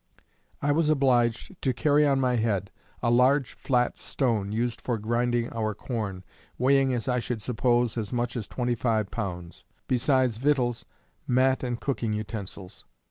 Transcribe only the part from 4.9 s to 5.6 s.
grinding